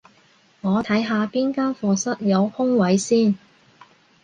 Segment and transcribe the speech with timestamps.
[0.61, 3.37] 我睇下邊間課室有空位先